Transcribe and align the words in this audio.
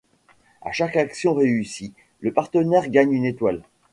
À 0.63 0.71
chaque 0.71 0.95
action 0.95 1.35
réussie, 1.35 1.93
le 2.21 2.33
partenaire 2.33 2.89
gagne 2.89 3.11
une 3.13 3.25
étoile. 3.25 3.61